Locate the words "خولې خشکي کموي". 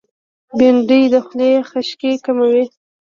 1.25-2.63